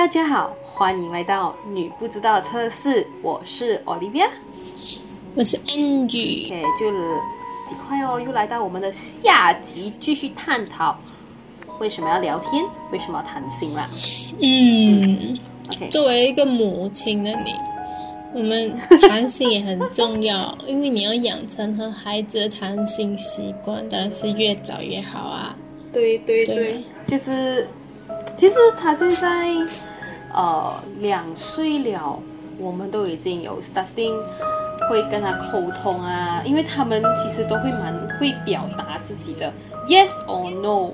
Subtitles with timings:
[0.00, 4.30] 嗨，大家好，欢迎来到女不知道测试，我是 Olivia。
[5.34, 6.46] 我是 Angie。
[6.46, 6.90] OK，就
[7.68, 10.98] 几快哦，又来到我们的下集，继续探讨
[11.80, 13.90] 为什么要聊天，为什么要谈心啦。
[14.40, 17.52] 嗯，OK，作为一个母亲的你，
[18.32, 25.54] 我们谈心也很重要， 因为你要养成和孩子的谈心习惯，当然是越早越好啊。
[25.92, 27.68] 对对对对，就是
[28.40, 29.54] 其实他现在
[30.32, 32.18] 呃两岁了，
[32.58, 34.14] 我们都已经有 starting
[34.88, 39.52] 会跟他沟通啊，因为他们其实都会蛮会表达自己的
[39.86, 40.90] yes or no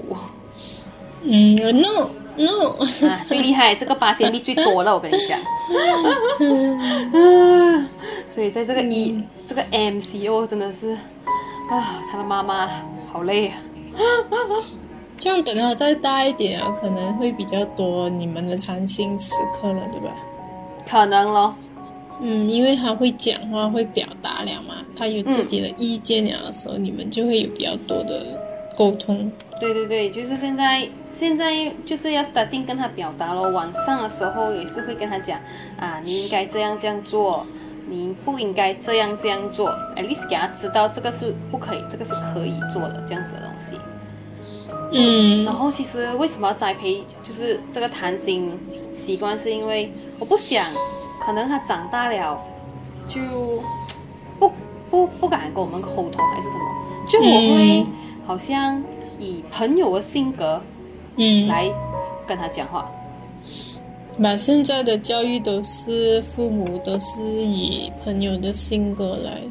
[1.22, 2.70] 嗯，no no，
[3.06, 5.38] 啊，最厉害，这个八千力最多了，我跟你讲。
[8.28, 10.90] 所以在这个一、这个 MCO 真的是
[11.70, 12.68] 啊，他的妈妈
[13.12, 13.54] 好累啊。
[15.18, 20.14] 这样等他再大一点啊，可能会比较多你们的谈心时刻了，对吧？
[20.88, 21.54] 可能咯，
[22.20, 28.38] 嗯，因为他会讲话，会表达了嘛，他有自己的意见了的时候，你们就会有比较多的
[28.76, 29.30] 沟通。
[29.58, 33.48] 对对对，就是现在现在就是要 starting 跟他表达咯。
[33.50, 35.40] 晚上的时候也是会跟他讲
[35.80, 37.46] 啊，你应该这样这样做，
[37.88, 43.76] 你不应该这样这样做，at least 给他知道这个是不可以，这个是可以做的这样子的东西。
[44.92, 48.58] 嗯然后其实为什么要栽培就是这个谈心
[48.94, 50.66] 习惯，是因为我不想，
[51.20, 52.40] 可能他长大了
[53.08, 53.20] 就
[54.38, 54.50] 不
[54.90, 56.64] 不不敢跟我们沟通还是什么，
[57.08, 57.86] 就我会嗯
[58.26, 58.82] 好像
[59.18, 60.62] 以朋友的性格
[61.16, 61.70] 嗯，来
[62.26, 62.90] 跟他讲话。
[64.22, 69.42] 把现在的教育都是父母都是以朋友的性格来，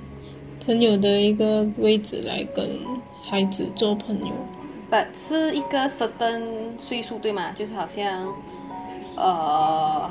[0.66, 2.68] 朋友的一个位置来跟
[3.22, 4.34] 孩子做朋友。
[4.96, 7.52] But 是一个 certain 岁数对吗？
[7.54, 8.34] 就是好像
[9.18, 10.10] 呃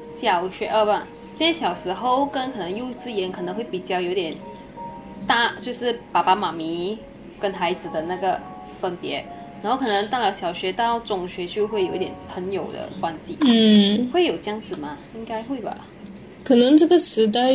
[0.00, 0.92] 小学呃不，
[1.22, 4.34] 现在小时候跟可能幼稚园可能会比较有点
[5.26, 6.98] 大，就是爸爸妈咪
[7.38, 8.40] 跟孩子的那个
[8.80, 9.22] 分别，
[9.62, 14.96] 然后可能到了小学到中学就会有一点朋友的关系，嗯，会有这样子吗？
[15.14, 15.76] 应该会吧。
[16.42, 17.50] 可能这个时代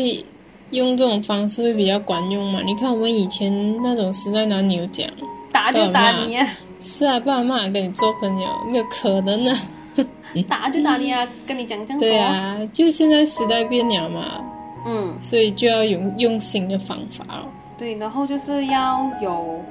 [0.69, 2.61] 用这种方式会比较管用嘛。
[2.61, 5.09] 你看我们以前那种时代哪里有讲？
[5.51, 6.47] 打就打你啊，
[6.81, 9.57] 是啊，爸妈跟你做朋友，没有可能啊。
[10.47, 12.07] 打就打你啊，跟你讲这样多。
[12.07, 14.41] 对啊，就现在时代变了嘛，
[14.85, 15.13] 嗯。
[15.21, 17.45] 所以就要用用新的方法了。
[17.77, 19.61] 对，然后就是要有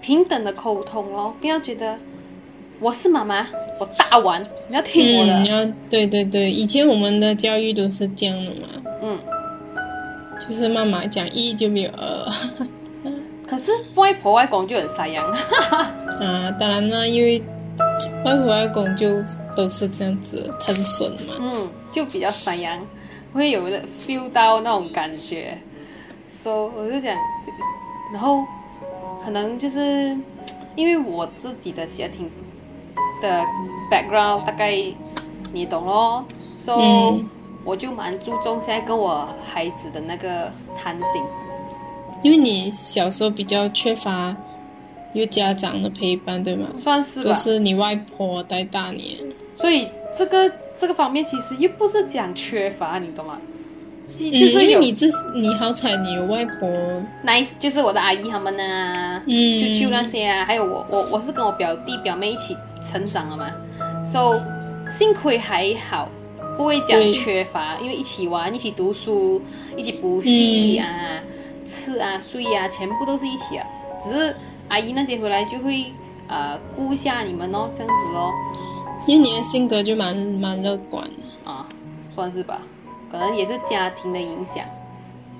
[0.00, 1.96] 平等的沟通哦，不要觉得
[2.80, 3.46] 我是妈妈，
[3.80, 5.38] 我大碗，你要听我嗯，的。
[5.40, 8.68] 你要对对对，以前我们的教育都是这样的嘛，
[9.02, 9.18] 嗯，
[10.38, 12.32] 就是妈妈讲一就没有二
[13.52, 16.50] 可是外婆外公就很塞样， 啊。
[16.58, 17.42] 当然啦，因为
[18.24, 19.22] 外婆外公就
[19.54, 21.34] 都是这样子疼孙嘛。
[21.38, 22.80] 嗯，就比较塞样，
[23.34, 25.58] 会有的 feel 到那种感觉。
[26.30, 27.14] So 我就讲，
[28.10, 28.42] 然后
[29.22, 30.16] 可能就是
[30.74, 32.30] 因为我自己的家庭
[33.20, 33.44] 的
[33.90, 34.74] background 大概
[35.52, 36.24] 你懂咯
[36.56, 37.28] ，So、嗯
[37.64, 41.22] 我就蛮注重现在跟我孩子的那个谈心。
[42.22, 44.34] 因为你小时候比较缺乏
[45.12, 46.68] 有家长的陪伴，对吗？
[46.74, 47.34] 算是吧。
[47.34, 49.18] 是你外婆带大你。
[49.54, 53.38] 所以这个这个方面其实又不是讲缺乏，你懂吗？
[54.18, 56.68] 嗯，就是有因为你这你好彩，你有外婆
[57.24, 62.54] ，nice，就是我的阿姨他们啊，嗯舅舅那些啊，还有我我我是跟我表弟表妹一起
[62.90, 63.50] 成长了嘛
[64.04, 64.38] ，so
[64.88, 66.10] 幸亏还好，
[66.58, 69.40] 不会讲缺乏，因为一起玩，一起读书，
[69.76, 71.22] 一起补习嗯啊，
[71.64, 73.66] 吃啊睡啊，全部都是一起啊，
[74.02, 74.36] 只是
[74.68, 75.86] 阿姨那些回来就会
[76.28, 78.30] 呃顾下你们哦，这样子哦，
[79.06, 81.50] 因为你的性格就蛮蛮乐观的。
[81.50, 81.66] 啊，
[82.12, 82.60] 算是吧，
[83.10, 84.64] 可能也是家庭的影响。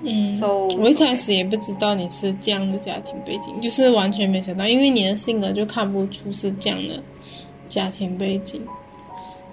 [0.05, 7.01] 嗯 So- 我一开始也不知道你是这样的家庭背景，就是完全没想到，因为你的性格就看不出是这样的
[7.69, 8.61] 家庭背景。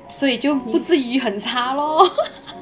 [0.08, 2.10] 所以就不至于很差咯。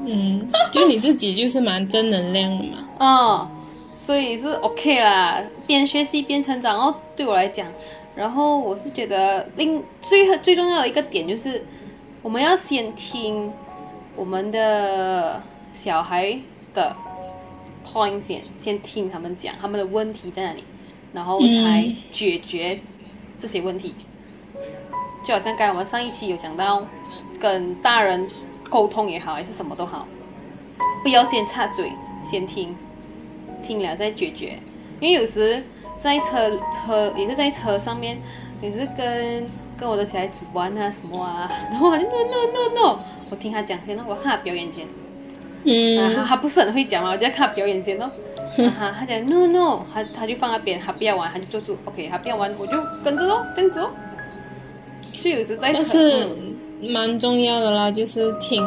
[0.05, 2.79] 嗯，就你自己就是蛮正能量的嘛。
[2.99, 3.49] 嗯，
[3.99, 7.67] 所以是 OK 啦，边学习边成长哦，对我来讲。
[8.15, 11.67] 然后我是觉得另最最重要的一个点就是，
[12.23, 13.53] 我们要先听
[14.15, 15.43] 我们的
[15.73, 16.39] 小孩
[16.73, 16.95] 的
[17.85, 20.63] point 先，先听他们讲他们的问题在哪里，
[21.13, 22.81] 然后才解决
[23.37, 23.97] 这些问题。
[25.25, 26.87] 就好像刚才我们上一期有讲到，
[27.41, 28.29] 跟大人
[28.71, 30.07] 沟通也好，还是什么都好，
[31.03, 31.93] 不要先插嘴，
[32.25, 32.75] 先听，
[33.63, 34.59] 听了再解决。
[35.01, 35.63] 因为有时
[35.99, 38.19] 在车车也是在车上面，
[38.61, 39.47] 也是跟
[39.77, 42.99] 跟我的小孩子玩啊什么啊，然后他就 no no no no，
[43.31, 44.85] 我听他讲先咯，我要看他表演先。
[44.85, 48.05] 啊，他嗯他不是很会讲嘛，我就要看他表演先咯。
[48.05, 52.73] 啊哈，他讲 no no，他他就放那边，他不要玩，他就做出 OK，他不要玩，我就
[53.05, 53.91] 跟着咯，这样子哦。
[55.13, 58.63] 就有时在但车是嗯蛮重要的啦，就是听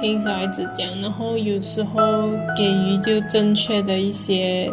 [0.00, 2.00] 听小孩子讲，然后有时候
[2.56, 4.72] 给予就正确的一些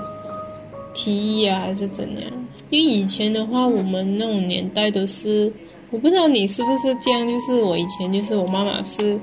[0.93, 2.31] 提议啊，还是怎样。
[2.69, 5.51] 因为以前的话，我们那种年代都是，
[5.91, 9.19] 我不知道你是不是这样，就是我以前就是我妈妈是，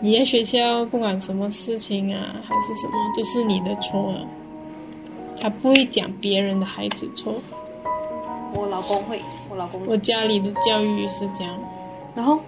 [0.00, 4.18] 你在学校不管什么事情啊，还是什么，都是你的错啊，
[5.40, 7.34] 她不会讲别人的孩子错。
[8.54, 9.18] 我老公会，
[9.48, 11.58] 我老公我家里的教育是这样。
[12.14, 12.38] 然后，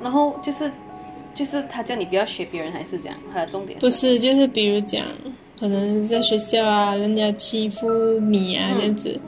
[0.00, 0.72] 然后就是，
[1.34, 3.16] 就是他叫你不要学别人，还是这样？
[3.32, 5.06] 他的重点不是，就是比如讲，
[5.58, 7.88] 可能在学校啊，人家欺负
[8.20, 9.20] 你啊嗯这样子，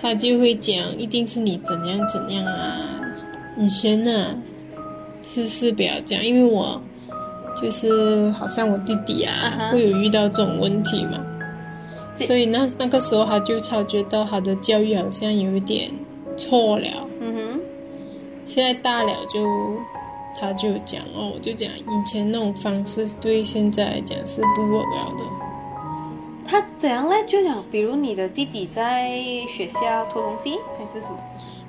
[0.00, 3.00] 他就会讲，一定是你怎样怎样啊。
[3.56, 4.36] 以前呢、
[5.34, 6.80] 是是不要这样，因为我
[7.60, 11.18] 就是好像我弟弟啊会有遇到这种问题嘛，
[12.14, 15.90] 所以那那个时候他就察觉到他的教育好像有一点
[16.36, 16.86] 错了。
[17.20, 17.60] 嗯哼，
[18.46, 19.40] 现在大了就，
[20.38, 25.24] 他就讲哦，就讲以前那种方式对现在来讲是不 work 了的。
[26.44, 27.16] 他怎样嘞？
[27.26, 29.18] 就讲，比如你的弟弟在
[29.48, 31.18] 学校偷东西，还是什么？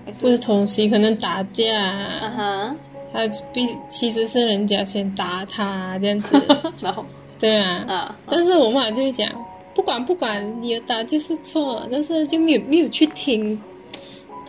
[0.06, 2.75] 还不是偷东西，可能打架啊啊，哈，
[3.13, 3.19] 他
[3.54, 6.42] 必其实是人家先打他这样子，
[6.81, 7.06] 然后
[7.39, 7.86] 对啊。
[7.88, 9.30] 啊，但是我妈就会讲，
[9.75, 13.62] 不管不管，你的打就是错，但是就没有没有去听，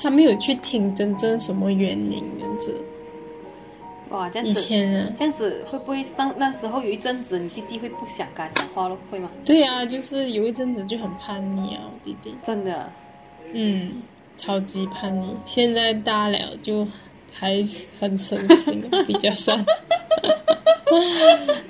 [0.00, 2.74] 他没有去听真正什么原因这样子。
[4.14, 4.62] 哇，这样以子，
[5.16, 9.28] 这样子会不会上那时候有一阵子，你弟弟会不想跟他讲话了，会吗？
[9.44, 12.36] 对啊，就是有一阵子就很叛逆啊，我弟弟。
[12.40, 12.92] 真的，
[13.52, 14.00] 嗯，
[14.36, 15.34] 超级叛逆。
[15.44, 16.86] 现在大了就
[17.32, 17.56] 还
[17.98, 19.58] 很省心，比较算。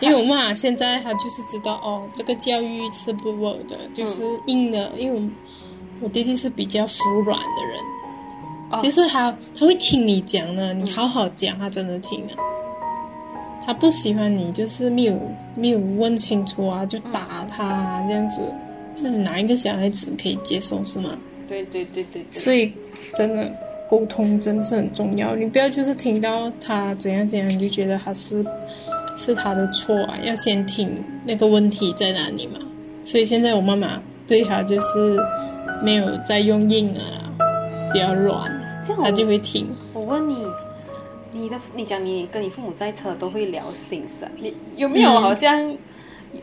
[0.01, 4.91] 因为我妈现在她就是知道哦，这个教育是不 work 的，就是硬的。
[4.99, 5.27] 因为我
[6.03, 6.95] 我弟弟是比较服
[7.25, 7.79] 软的人，
[8.77, 12.35] 哦就是他他会听你讲的，你好好讲，他真的听的。
[13.67, 15.19] 他不喜欢你，就是没有
[15.55, 18.43] 没有问清楚啊，就打他、啊、这样子，
[18.95, 21.11] 是哪一个小孩子可以接受是吗？
[21.49, 22.71] 对对对对对，所以
[23.15, 23.51] 真的
[23.89, 28.45] 沟通真的是很重要，你不要就是听到他怎样怎样，你就觉得他是
[29.17, 30.91] 是他的错啊，要先听
[31.25, 32.59] 那个问题在哪里嘛。
[33.03, 35.19] 所以现在我妈妈对他就是
[35.83, 37.33] 没有再用硬啊，
[37.93, 38.43] 比较软，
[38.85, 39.01] 这样。
[39.01, 39.69] 我他就会听。
[39.93, 40.47] 我问你，
[41.33, 45.77] 你的你讲你跟你父母在车都会聊心事啊，你有没有嗯好像、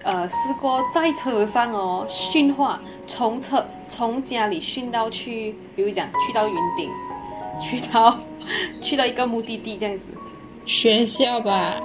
[0.04, 6.90] 呃试过在车上哦训话，从车从家里训到去，比如讲去到云顶，
[7.60, 8.18] 去到
[8.82, 10.08] 去到一个目的地这样子，
[10.66, 11.82] 学校吧，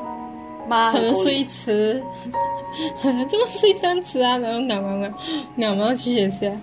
[0.69, 2.03] 妈可能很睡迟，
[3.29, 6.57] 这么睡这样迟啊，然后咬咬咬咬咬去学校，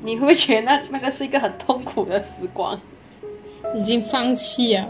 [0.00, 2.78] 你会不会觉得那那个是一个很痛苦的时光？
[3.76, 4.86] 已经放弃了。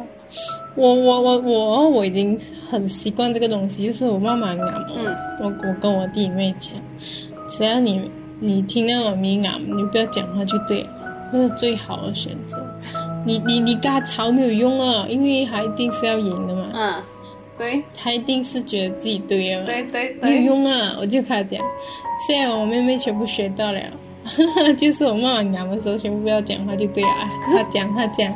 [0.77, 2.39] 我我我我我已经
[2.71, 6.73] 很习惯这个东西，就是我妈妈嗯我我跟我弟妹讲，
[7.49, 8.11] 只要你
[8.41, 10.89] 你听到妈咪咬，你不要讲话就对了，
[11.33, 12.65] 这是最好的选择。
[13.27, 17.03] 你你你跟他吵没有用啊，因为他一定是要赢的嘛，嗯，
[17.59, 19.67] 对他一定是觉得自己对的嘛。
[19.67, 20.97] 对对没有，用啊！
[21.01, 21.61] 我就跟他讲，
[22.27, 23.81] 现在我妹妹全部学到了，
[24.77, 27.11] 就是我妈妈讲的时候，全部不要讲话就对了。
[27.47, 28.33] 他讲他讲，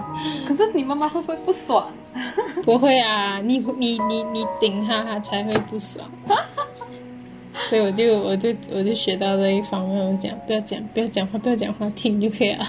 [0.46, 1.90] 可是你妈妈会不会不爽？
[2.64, 6.06] 不会啊，你你你你顶她，她才会不爽。
[7.68, 12.66] 所以我就我就我就学到这一方面，我讲不要讲不要讲话，不要讲话，听就可以了。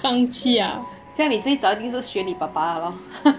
[0.00, 0.80] 放弃啊！
[1.14, 3.34] 这样你最早一定是学你爸爸了咯。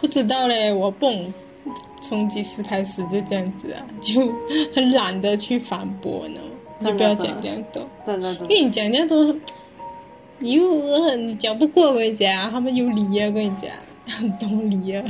[0.00, 1.32] 不知道嘞，我蹦
[2.00, 4.20] 从几时开始就这样子啊，就
[4.74, 6.40] 很懒得去反驳呢，
[6.80, 7.82] 就不要讲这样多。
[8.04, 9.36] 真的真的因为你讲这样多，
[10.38, 13.70] 你又你讲不过，我跟你讲，他们有理啊，我跟你讲，
[14.06, 15.02] 很多理啊。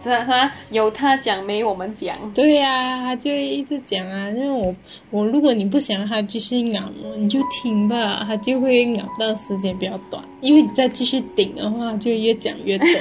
[0.00, 2.16] 是啊是啊，有他讲没我们讲。
[2.32, 4.30] 对呀、他就一直讲啊。
[4.30, 4.72] 那我
[5.10, 10.22] 我如果你不想让他继续咬我，你就听吧，他就会咬到时间比较短。
[10.40, 12.86] 因为你再继续顶的话，就越讲越多。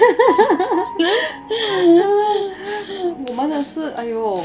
[3.28, 4.44] 我们的是，哎呦，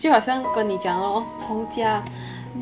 [0.00, 2.02] 就好像跟你讲哦，从家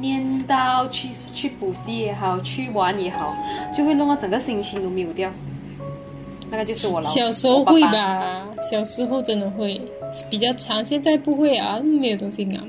[0.00, 3.34] 念到去去补习也好，去玩也好，
[3.76, 5.30] 就会弄到整个心情都没有掉。
[6.50, 9.80] 那个就是我老小时候会我爸爸吧，小时候真的会
[10.30, 12.62] 比较长，现在不会啊，没有东西讲。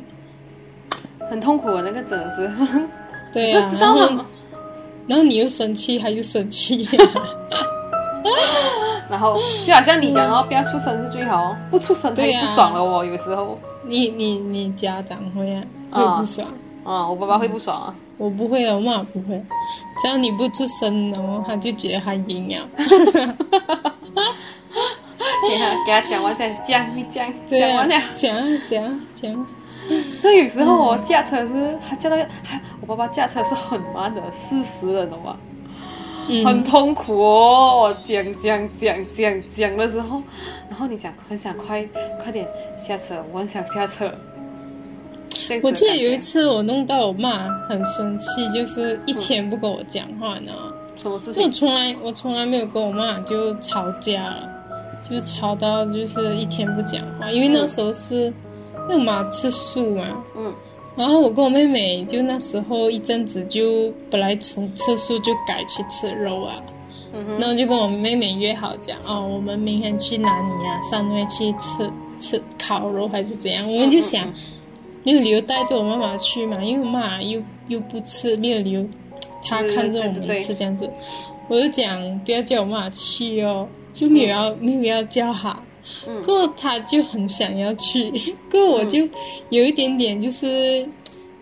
[1.30, 2.52] 很痛苦啊那个真的是。
[3.34, 4.26] 对啊， 知道吗？
[5.08, 6.88] 然后你又生气，他又生气，
[9.10, 16.48] 然后就好像你讲哦，不要出声是最好哦，不出声他也对呀不爽了哦，有时候你你你家长会啊，会啊不爽。
[16.84, 17.96] 啊，我爸爸会不爽啊。
[18.18, 19.38] 我不会啊，我妈不会，
[20.02, 22.68] 只要你不出声，然后他就觉得他赢了。
[25.50, 27.96] 给他给他讲完再，讲你讲讲完了。
[28.16, 29.48] 讲啊讲啊讲啊，
[30.16, 35.36] 所以有时候我驾车是，他驾到，他我爸爸驾车是很慢的，四十的，懂吗？
[36.28, 40.22] 很嗯，痛苦哦，我讲讲讲讲讲的时候，
[40.70, 41.88] 然后你想很想快
[42.22, 44.12] 快点下车，我很想下车。
[45.62, 50.52] 我记得有一次我弄到我妈很生气，就是一天不跟我讲话呢。
[50.98, 51.52] 什么事情？
[51.52, 54.50] 从来我从来没有跟我妈就吵架了，
[55.08, 60.06] 就吵到就是一天不讲话，因为那时候是因为我妈吃素嘛，
[60.36, 60.52] 嗯
[60.96, 66.62] 然后我跟我妹妹就那时候一阵子就本来从吃素就改去吃肉啊，
[67.14, 73.70] 嗯然后就跟我妹妹约好讲哦，我们明天去哪里呀、上面去吃吃烤肉还是怎样？
[73.70, 74.34] 我们就想嗯
[75.04, 78.84] 没有理由带着我妈妈去嘛，因为我妈又又不吃，没有理由
[79.44, 80.90] 她看着我们吃这样子。
[81.48, 85.56] 我就讲不要叫我妈妈去哦，就没有要、没有要叫她。
[86.08, 88.12] 嗯过他就很想要去，
[88.52, 89.08] 过我就
[89.50, 90.88] 有一点点就是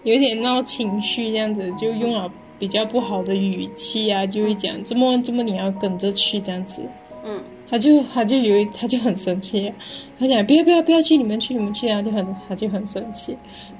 [0.03, 6.81] 有一点闹情绪这样子，就用了比较不好的语气啊，就会讲这么这么你要跟着去这样子。
[7.25, 9.73] 嗯他就他就有一他就很生气，
[10.19, 13.35] 他讲不要不要不要去，你们去你们去，啊就很他就很生气。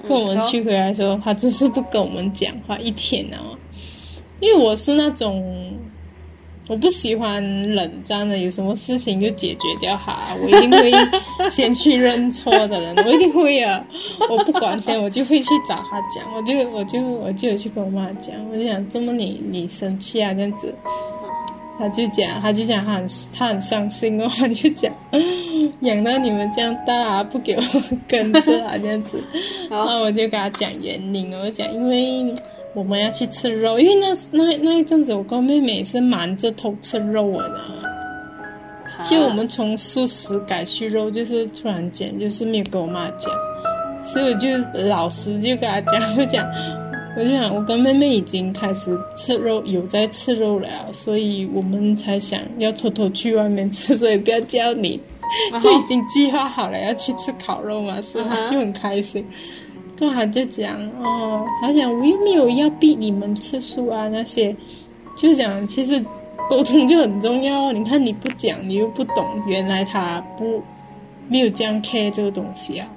[0.08, 3.38] 跟我们去回来的时候，他只是不跟我们讲话一天啊，
[4.39, 5.77] 因为我是那种
[6.67, 7.41] 我不喜欢
[7.75, 10.91] 冷战的，有什么事情就解决掉哈，我一定会
[11.50, 13.86] 先去认错的人， 我一定会啊，
[14.29, 20.74] 我不管先，我就会去找他讲，我就我就我就去跟我妈讲，我就想这么你你生气啊这样子。
[21.75, 24.93] 他就讲，他就讲他很他很伤心哦，他就讲
[25.82, 27.62] 养到你们这样大、啊，不给我
[28.08, 29.22] 跟着啊这样子，
[29.72, 32.34] 然后我就跟他讲原因，我讲因为
[32.74, 37.62] 我们要去吃肉，因为那那那一阵子我跟妹妹是瞒着偷吃肉的，
[39.03, 43.32] 就我们从素食改去肉，就是突然间就是没有跟我妈讲，
[44.03, 44.48] 所以我就
[44.89, 46.46] 老实就跟他讲，我讲
[47.15, 55.00] 我就想，我跟妹妹已经开始吃肉，有在吃肉了，所以我们才想要偷偷去外面吃，所以不要叫你，
[55.62, 58.51] 就已经计划好了要去吃烤肉嘛，所以他嗯哼。
[58.51, 59.24] 就很开心。
[59.97, 64.55] 跟他就讲哦，他讲我又没有要逼你们吃素啊那些，
[65.15, 66.03] 就讲其实
[66.50, 67.73] 沟通就很重要哦。
[67.73, 70.62] 你看你不讲，你又不懂，原来他不
[71.29, 72.88] 没有这样 care 这个东西啊。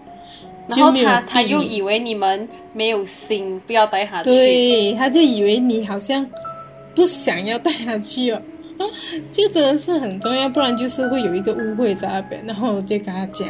[0.68, 4.30] 然后他他又以为你们没有心，不要带他去。
[4.30, 6.26] 对，他就以为你好像
[6.92, 8.42] 不想要带他去哦，啊，
[9.32, 12.44] 就真的是很重要，不然就是会有一个误会在那边。
[12.46, 13.48] 然后我就跟他讲，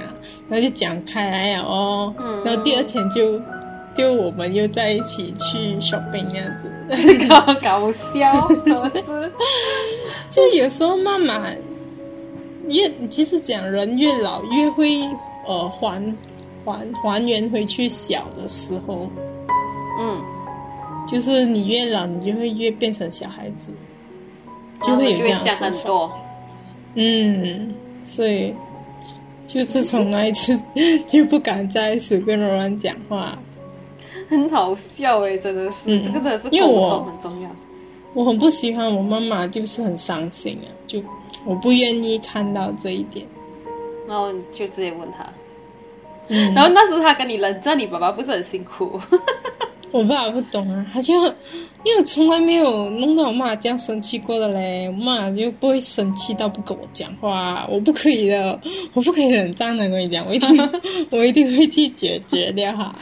[0.48, 3.40] 然后就讲开来了哦，嗯然后第二天就
[3.94, 6.70] 就我们又在一起去 shopping 这样子。
[6.90, 9.32] 这个搞笑，可是
[10.30, 11.50] 就有时候妈妈
[12.68, 15.00] 越其实讲人越老越会
[15.46, 16.14] 呃还
[16.64, 19.10] 还还原回去小的时候。
[19.98, 20.22] 嗯，
[21.08, 23.72] 就是你越老，你就会越变成小孩子，
[24.82, 25.64] 就会有这样的说法。
[25.66, 26.12] 很多。
[26.94, 28.54] 嗯，所以
[29.46, 30.58] 就是从那一次
[31.06, 33.36] 就不敢再随便乱乱讲话。
[34.28, 37.50] 很好笑诶，真的是，嗯这个真的是因为我沟通很重要。
[38.14, 41.00] 我很不喜欢我妈妈，就是很伤心啊，就
[41.44, 43.26] 我不愿意看到这一点。
[44.08, 45.26] 然后就直接问他，
[46.28, 49.00] 嗯，然后那时他跟你冷战，你爸爸不是很辛苦？
[49.92, 51.12] 我爸爸不懂啊，他就
[51.86, 58.58] 因为我从来没有弄到我妈这样生气过的嘞，我妈就不会生气到不跟我讲话，我不可以的，
[58.92, 60.70] 我不可以冷战的，跟你讲，我一定
[61.10, 62.92] 我一定会去解决掉哈。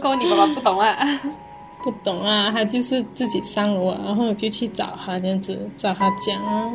[0.00, 0.96] 跟我你爸爸不懂啊。
[1.84, 6.72] 不懂啊，他就是自己上楼啊，然后我就去找他这样子，找他讲啊。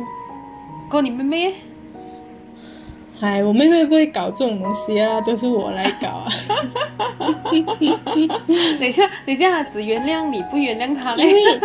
[0.88, 1.54] 跟我你妹妹，
[3.20, 6.30] 哎，我妹妹不会搞这种东西啊，都是我来搞啊。
[8.78, 11.34] 等一下，等一下，他只原谅你不原谅他嘞因？
[11.34, 11.60] 为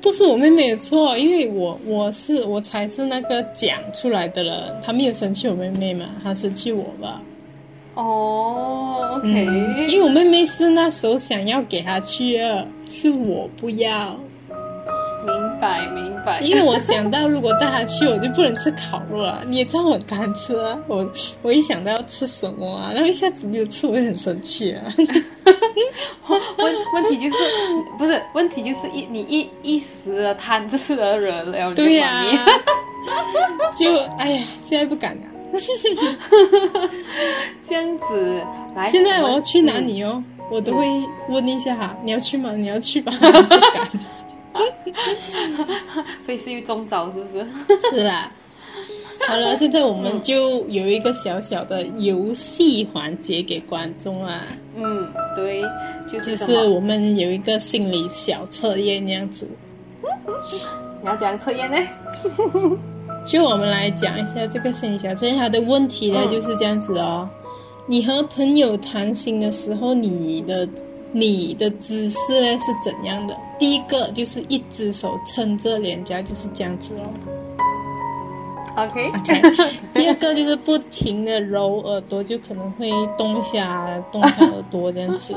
[0.00, 7.20] 不是我妹妹的错，因为我我是我才是那个讲出来的人，他没有生气我妹妹嘛，他生气我吧。
[7.94, 14.16] 哦，OK，嗯，因为我妹妹是那时候想要给他去的，是我不要。
[15.24, 16.40] 明白明白。
[16.40, 19.42] 因为我想到如果带他去，我就不能吃烤肉啊。
[19.46, 21.08] 你也知道我贪吃啊，我
[21.42, 24.82] 我一想到要吃什么啊，然后一下子没有吃，我会很生气啊。
[26.56, 27.36] 问问题就是
[27.98, 32.38] 不是问题就是一你一一时的贪吃而惹了对呀、妈 咪
[33.74, 35.22] 就哎呀，现在不敢了。
[37.68, 38.40] 这样子
[38.74, 38.90] 来。
[38.90, 39.78] 现在我要去哪？
[39.80, 40.86] 里哦，我都会
[41.28, 42.52] 问一下哈，你要去吗？
[42.52, 43.12] 你要去吧？
[43.12, 43.90] 不敢。
[44.54, 45.74] 嗯
[46.24, 47.46] 非是于中招是不是？
[47.90, 48.30] 是啦。
[49.28, 54.42] 好了， 现在我们就有一个小小的游戏环节给观众啊，
[54.74, 55.62] 嗯，对，
[56.08, 56.68] 就是就是？
[56.68, 59.48] 我们有一个心理小测验那样子。
[61.02, 61.76] 你要怎样测验呢？
[63.24, 67.28] 就我们来讲一下这个心理小测验，它的问题呢嗯就是这样子哦。
[67.86, 70.68] 你和朋友谈心的时候，你的
[71.12, 73.36] 你的姿势呢是怎样的？
[73.58, 77.12] 第一个就是一只手撑着脸颊，就是这样子哦。
[78.74, 79.56] OK，OK，
[79.92, 85.34] 第二个就是不停的揉耳朵，就可能会动一下动一下耳朵这样子。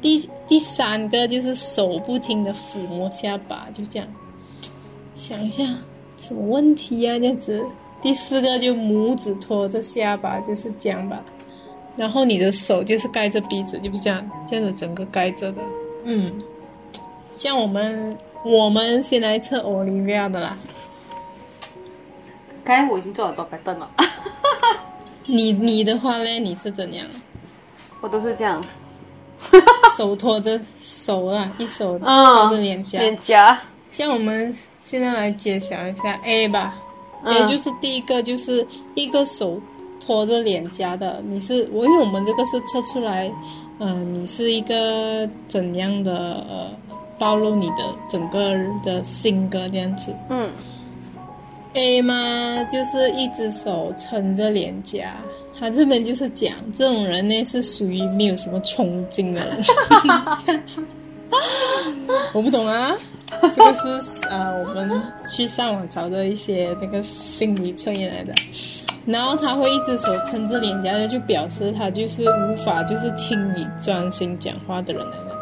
[0.00, 4.06] 第第三个就是手不停的抚摸下巴，就这样。
[5.16, 5.64] 想一下
[6.16, 7.66] 什么问题呀、这样子。
[8.00, 11.24] 第四个就拇指托着下巴，就是这样吧。
[11.96, 15.62] 然后你的手就是盖着鼻子，就是这样，这样子整个盖着的。
[16.04, 16.32] 嗯，
[17.36, 20.58] 像我们我们先来测 Olivia 的啦。
[22.64, 23.88] 刚才我已经做了多白凳了，
[25.26, 26.38] 你你的话嘞？
[26.38, 27.06] 你是怎样？
[28.00, 28.62] 我都是这样。
[29.96, 32.98] 手托着手啦，一手嗯托着脸颊。
[32.98, 33.58] 脸颊。
[33.92, 36.74] 像我们现在来揭晓一下 A 吧、
[37.22, 39.60] 嗯 a 就是第一个就是一个手
[40.04, 43.32] 托着脸颊的，你是我因为我们这个是测出来，
[43.78, 46.68] 呃，你是一个怎样的呃
[47.18, 50.14] 暴露你的整个的性格这样子。
[50.28, 50.50] 嗯
[51.72, 55.16] A 嘛，就是一只手撑着脸颊，
[55.58, 59.64] 他这边就是讲这种人呢是属于没有什么冲劲的人。
[62.32, 62.94] 我不懂啊，
[63.40, 68.32] 这个是呃我们去上网找的一些那个心理测验来的。
[69.06, 75.34] 然后他会一只手撑着脸颊，就表示他就是无法就是听你专心讲话的人来的。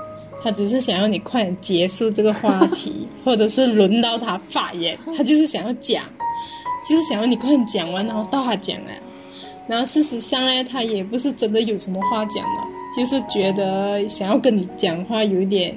[0.43, 6.05] 他只是想要你快点结束这个话题， 或者是轮到他发言，他就是想要讲，
[6.89, 8.91] 就是想要你快点讲完，然后到他讲了。
[9.69, 15.77] 然后事实上呢，他也不是真的有什么话讲了，就是觉得想要跟你讲话有一点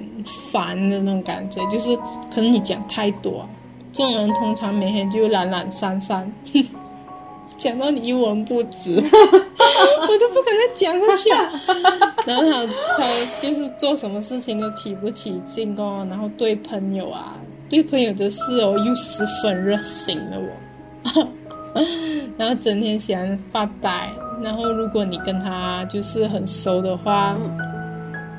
[0.51, 1.95] 烦的那种感觉，就是
[2.33, 3.47] 可能你讲太多。
[3.93, 6.33] 这种人通常每天就懒懒散散，
[7.57, 11.51] 讲到你一文不值， 我都不敢再讲下去了。
[12.25, 12.65] 然后他
[12.97, 13.03] 他
[13.41, 17.35] 就是做什么事情都提不起劲哦，然后对朋友啊，
[17.69, 20.39] 对朋友的事哦又十分热心的
[21.13, 21.27] 我，
[22.37, 24.09] 然后整天喜欢发呆。
[24.41, 27.37] 然后如果你跟他就是很熟的话，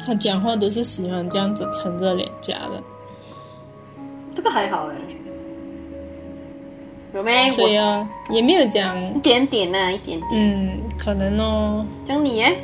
[0.05, 2.83] 他讲话都是喜欢这样子撑着脸颊的。
[4.35, 4.97] 这个还好哎。
[7.15, 7.51] 有没？
[7.51, 10.31] 所以啊，也没有讲，一点点呢，一点点。
[10.33, 12.57] 嗯，可能哦，讲你耶，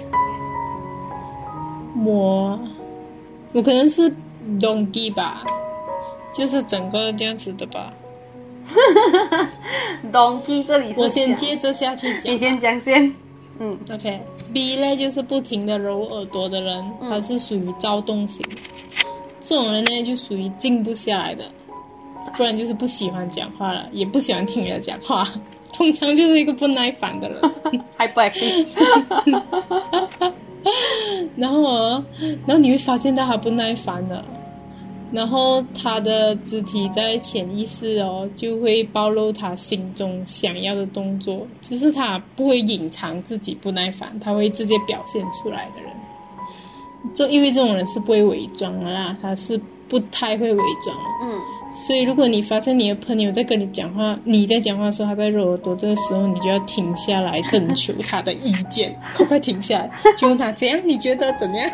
[2.04, 2.58] 我
[3.52, 4.14] 我可能是
[4.58, 5.44] donkey 吧，
[6.34, 7.92] 就是整个这样子的吧。
[10.12, 12.36] donkey 这里是我先接着下去讲你。
[12.36, 13.14] 先讲先。
[13.58, 18.44] 嗯 OK，B 类就是不停的揉耳朵的人，嗯他是属于躁动型。
[19.44, 21.44] 这种人呢就属于静不下来的，
[22.36, 25.28] 不然就是不喜欢讲话了，也不喜欢听人家讲话，
[25.72, 27.40] 通常就是一个不耐烦的人。
[27.98, 28.66] hyperactive。
[31.36, 32.04] 然后哦，
[32.46, 34.24] 然后你会发现到他不耐烦了，
[35.10, 45.92] 然后他的肢体在潜意识哦就会暴露他心中想要的动作，就是他不会隐藏自己不耐烦，他会直接表现出来的人。
[47.14, 50.96] 就因为这种人是不会伪装的啦，他是不太会伪装。
[51.24, 51.40] 嗯，
[51.74, 60.80] 所以，如果你发现你的朋友在跟你讲话，你在讲话的时候他在揉耳朵，这个时候你就要停下来征求他的意见，快快停下来，就问他怎样？
[60.84, 61.70] 你觉得怎样？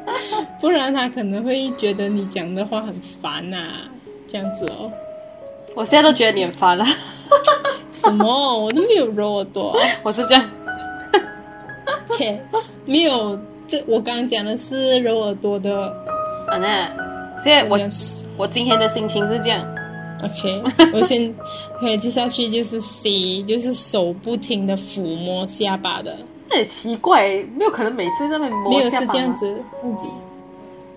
[0.60, 3.56] 不然他可能会觉得你讲的话很烦呐、
[4.28, 4.90] 这样子哦。
[5.74, 6.84] 我现在都觉得你很烦了。
[8.02, 8.58] 什么？
[8.64, 9.76] 我都没有揉耳朵。
[10.02, 10.44] 我是这样。
[12.10, 12.40] OK，
[12.84, 13.38] 没有。
[13.66, 15.86] 这我刚刚讲的是揉耳朵的。
[16.46, 16.86] 啊那，
[17.42, 17.78] 现在我
[18.36, 19.66] 我我今天的心情是这样。
[20.22, 21.34] OK，我先
[21.76, 26.14] OK，接下去就是 C，就是手不停的抚摸下巴的。
[26.50, 30.10] 那也奇怪，没有可能每次在那边没有是摸下巴吗这样子，自己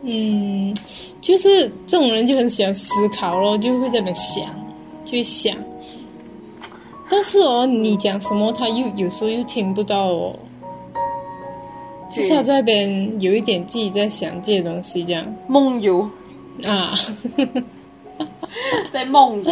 [0.02, 0.78] 嗯，
[1.22, 4.44] 就是这种人就很喜欢思考咯，就会在那边想，
[5.06, 5.56] 就会想。
[7.10, 10.36] 但是哦，你讲什么他又有时候又听不到哦，
[12.14, 16.08] 就是他在那边有一点自己在想这些东西这样梦游，
[16.66, 16.98] 啊。
[18.90, 19.52] 在梦游。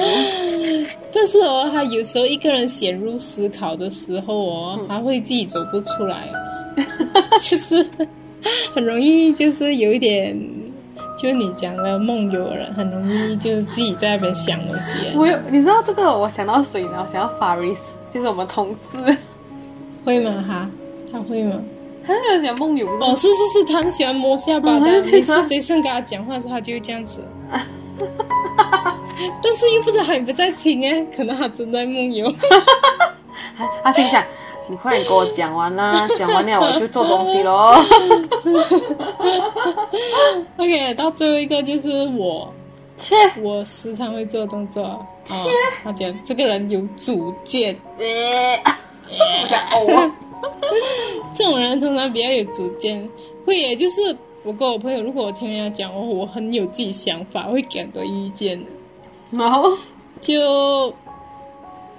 [1.13, 7.85] 但是哦，他有时候一个人陷入思考的时候哦，他会自己走不出来哦， 就是
[8.73, 10.35] 很容易就是有一点，
[11.21, 15.15] 就你讲的梦游的人，很容易就自己在那边想东西。
[15.15, 17.05] 我有，你知道这个，我想到谁呢？
[17.05, 17.77] 我想到 Faris，
[18.11, 19.17] 就是我们同事，
[20.03, 20.43] 会吗？
[20.47, 20.69] 哈，
[21.11, 21.61] 他会吗？
[22.05, 23.05] 他是很喜欢梦游的。
[23.05, 24.79] 哦，是是是，他很喜欢摸下巴的。
[24.81, 27.19] 每次杰森跟他讲话的时候，他就会这样子。
[29.41, 32.29] 但是又不知道他有没有在听哎，可能他正在梦游。
[33.57, 34.23] 他 他心想，
[34.69, 37.75] 你快点给我讲完啦， 讲完了我就做东西喽。
[40.57, 42.53] OK，到最后一个就是我，
[42.97, 44.83] 切，我时常会做动作。
[44.83, 45.49] 哦切，
[45.83, 48.05] 他讲这个人有主见，呃，
[49.09, 50.11] 我想呕。
[51.35, 53.09] 这种人通常比较有主见，
[53.45, 58.71] 会也就是我跟我朋友，如果我听人家讲哦，我很有自己想法，会给很多意见的。
[59.31, 59.77] 然后，
[60.21, 60.93] 就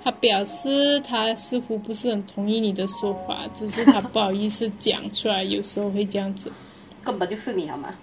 [0.05, 6.51] 他表示他似乎不是很同意你的说法，只是他不好意思讲出来，有时候会这样子。
[7.03, 7.95] 根本就是你好吗？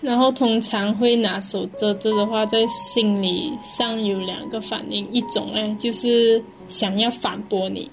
[0.00, 7.90] 然后通常会拿手遮遮的话，在心理上有两个反应，一种呢就是想要反驳你，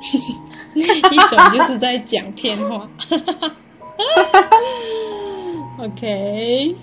[0.74, 2.88] 一种就是在讲骗话。
[5.78, 6.74] OK，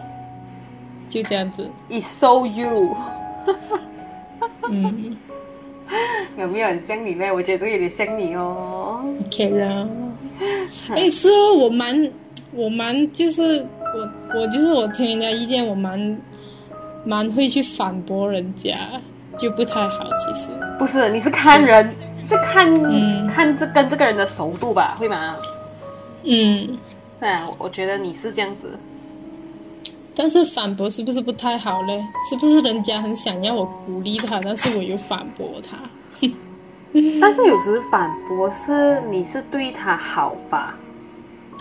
[1.09, 1.69] 就这样子。
[1.89, 2.95] It's so you，
[4.69, 5.15] 嗯
[6.37, 7.31] 有没有很像你呢？
[7.33, 9.03] 我觉得这个有点像你哦。
[9.25, 9.87] ，OK 了。
[10.89, 12.11] 哎，是哦，我蛮，
[12.53, 16.17] 我蛮就是我，我就是我听人家意见，我蛮
[17.05, 18.75] 蛮会去反驳人家，
[19.37, 20.05] 就不太好。
[20.19, 20.49] 其实，
[20.79, 21.95] 不是，你是看人，
[22.27, 25.35] 就看、嗯看这跟这个人的熟度吧，会吗？
[26.23, 26.77] 嗯，
[27.19, 28.77] 对啊，我我觉得你是这样子。
[30.15, 31.99] 但是反驳是不是不太好嘞？
[32.29, 35.77] 是不是人家很想要我鼓励他，但是我又反驳他？
[37.19, 40.75] 但是有时反驳是你是对他好吧？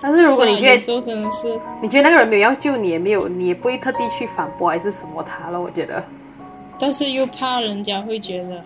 [0.03, 5.59] 但是如果你觉得是啊有时候真的是，你觉得那个人没有要救你，也没有，你也不会特地去反驳还是什么他了。
[5.59, 6.05] 我觉得，
[6.79, 8.63] 但是又怕人家会觉得，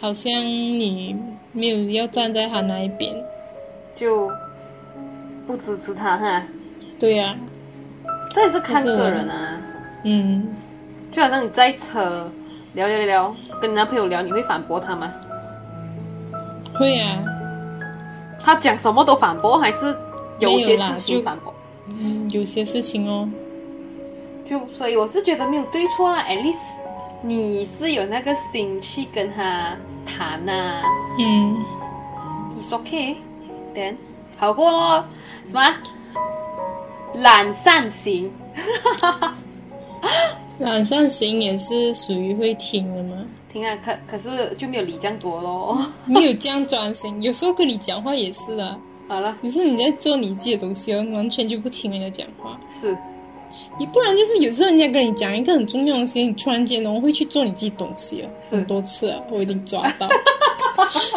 [0.00, 1.16] 好像你
[1.52, 3.14] 没有要站在他那一边。
[3.94, 4.30] 就
[5.46, 6.42] 不支持他哈。
[6.98, 7.36] 对呀、
[8.30, 9.60] 这也是看个人啊。
[10.04, 10.54] 嗯，
[11.10, 12.30] 就好像你在车
[12.74, 15.12] 聊聊聊聊，跟你男朋友聊，你会反驳他吗？
[16.74, 17.24] 会啊，
[18.40, 19.96] 他讲什么都反驳，还是
[20.40, 21.54] 有些事情就反驳？
[21.86, 23.28] 嗯，有些事情哦，
[24.44, 26.78] 就所以我是觉得没有对错啦，at least
[27.26, 30.82] 你是有那个心去跟他谈呐、
[31.18, 31.56] 嗯
[32.60, 33.16] ，It's okay,
[33.74, 33.94] then
[34.36, 35.06] 好过咯。
[35.44, 35.74] 什么？
[37.14, 38.30] 懒散型，
[40.58, 45.78] 懒散型也是属于会听的吗，听啊，可可是就没有你这样多咯。
[46.04, 47.22] 没有这样专心。
[47.22, 52.58] 有时候跟你讲话也是的，好了，有时候你在做你自己的东西哦，完全就不听人家讲话。
[52.68, 52.94] 是
[53.78, 60.08] 你不然就是有时候人家跟你讲一个很重要的事情，你突然间哦会去做你自己东西哦，是很多次啊，我已经抓到。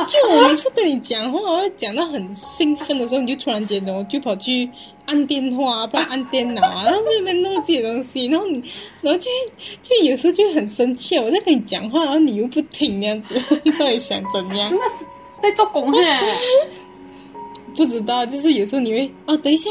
[0.08, 4.70] 就我每次跟你讲话，我讲到很兴奋的时候，你就突然间哦就跑去
[5.06, 8.62] 按电话，不然按电脑啊，然后在那边弄自己的东西，然后你，
[9.02, 14.78] 然后就会就有时候就会很生气，我在跟你讲话，然后你又不听那样子， 你到底想怎样真？
[14.78, 15.06] 的是
[15.42, 16.00] 在做工哈。
[17.76, 19.70] 不知道，就是有时候你会哦，等一下，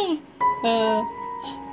[0.63, 1.03] 呃，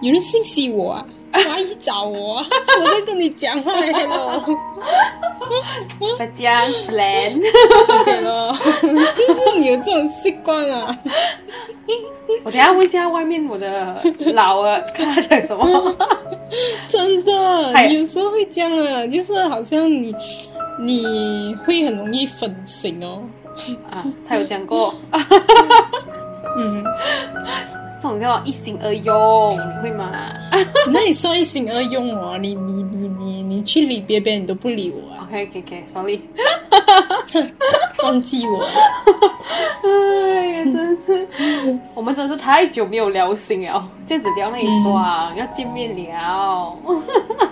[0.04, 2.46] 有人信息我啊，我阿姨找我啊，
[2.78, 4.38] 我在跟你讲话，hello，
[5.98, 11.00] 不讲 plan，OK 咯，就是你有这种习惯啊，
[12.44, 13.98] 我等一下问一下外面我的
[14.34, 15.96] 老儿，看他讲什么。
[16.90, 20.14] 真的嗨，有时候会这样啊，就是好像你
[20.82, 23.24] 你会很容易分心哦，
[23.90, 24.94] 啊，他有讲过，
[26.60, 26.84] 嗯，
[28.04, 30.12] 这种叫一心二用，你会吗？
[30.92, 36.20] 那你算一心二用哦，你你你你你去理别人，你都不理我啊，OK OK OK，sorry。
[38.04, 38.68] 忘记我了，
[39.84, 41.26] 哎呀，真是，
[41.96, 46.78] 我们真是太久没有聊心了，这样子聊那里爽，要见面聊。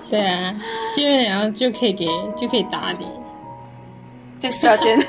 [0.10, 0.54] 对啊，
[0.94, 3.08] 见面聊就可以给就可以打你。
[4.38, 5.08] 这样不要见，这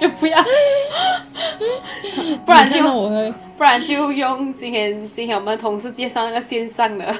[0.00, 0.42] 就不要，
[2.44, 2.82] 不然就
[3.56, 7.04] 不然就用今天今天我们同事介绍那个线上的，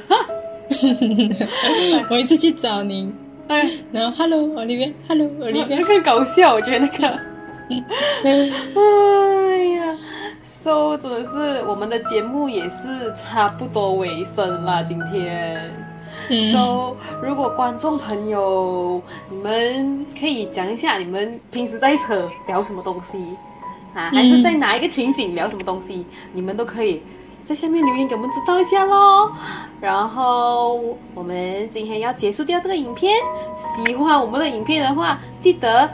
[2.11, 3.13] 我一直去找你，
[3.49, 7.19] 哎，然后 Hello Olivia，Hello 那 Olivia， 个搞笑，我觉得那个。
[8.77, 9.97] 哎呀
[10.43, 15.71] ，so 真的是我们的节目也是差不多尾声啦，今天。
[16.29, 23.19] 嗯 so 如果观众朋友，你们可以讲一下你们平时在扯聊什么东西
[23.95, 27.03] 啊，还是在哪一个情景聊什么东西，你们都可以
[27.45, 29.31] 在下面留言给我们知道一下喽。
[29.81, 33.15] 然后我们今天要结束掉这个影片，
[33.77, 35.91] 喜欢我们的影片的话，记得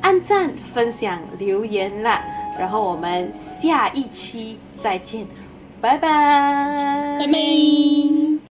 [0.00, 2.24] 按赞、分享、留言啦。
[2.58, 5.26] 然后我们下一期再见，
[5.80, 8.44] 拜拜，拜拜。